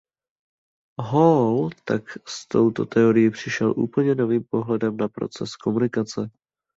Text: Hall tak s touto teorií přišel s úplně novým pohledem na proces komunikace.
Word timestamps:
Hall 1.11 1.67
tak 1.85 2.17
s 2.25 2.47
touto 2.47 2.85
teorií 2.85 3.29
přišel 3.31 3.73
s 3.73 3.77
úplně 3.77 4.15
novým 4.15 4.43
pohledem 4.43 4.97
na 4.97 5.07
proces 5.07 5.55
komunikace. 5.55 6.29